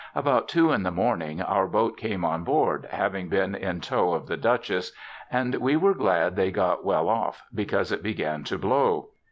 [0.15, 4.25] About two in the morning our boat came on board, having been in tow of
[4.25, 4.91] the' Dutchess;'
[5.31, 9.09] and we were glad they got well off, because it began to blow.